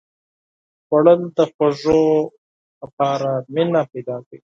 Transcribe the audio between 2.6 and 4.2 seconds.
لپاره مینه پیدا